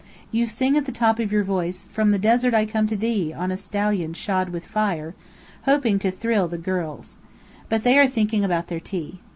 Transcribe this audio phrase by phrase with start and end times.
[0.31, 3.31] You sing at the top of your voice "From the desert I come to thee,
[3.33, 5.13] on a stallion shod with fire!"
[5.65, 7.17] hoping to thrill the girls.
[7.69, 9.19] But they are thinking about their tea.